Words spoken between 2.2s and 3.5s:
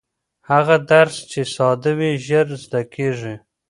ژر زده کېږي.